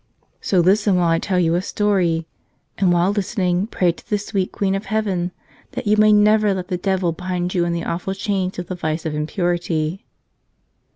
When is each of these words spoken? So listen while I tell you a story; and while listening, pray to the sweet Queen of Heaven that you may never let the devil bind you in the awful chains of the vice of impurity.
So 0.41 0.61
listen 0.61 0.95
while 0.95 1.09
I 1.09 1.19
tell 1.19 1.37
you 1.37 1.53
a 1.53 1.61
story; 1.61 2.25
and 2.79 2.91
while 2.91 3.11
listening, 3.11 3.67
pray 3.67 3.91
to 3.91 4.09
the 4.09 4.17
sweet 4.17 4.51
Queen 4.51 4.73
of 4.73 4.85
Heaven 4.87 5.31
that 5.73 5.85
you 5.85 5.95
may 5.95 6.11
never 6.11 6.55
let 6.55 6.69
the 6.69 6.77
devil 6.77 7.11
bind 7.11 7.53
you 7.53 7.65
in 7.65 7.71
the 7.73 7.83
awful 7.85 8.15
chains 8.15 8.57
of 8.57 8.65
the 8.65 8.73
vice 8.73 9.05
of 9.05 9.13
impurity. 9.13 10.03